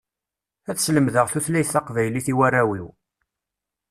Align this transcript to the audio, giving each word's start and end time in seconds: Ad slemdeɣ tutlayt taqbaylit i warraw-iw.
Ad 0.69 0.77
slemdeɣ 0.79 1.27
tutlayt 1.31 1.71
taqbaylit 1.73 2.27
i 2.31 2.33
warraw-iw. 2.37 2.87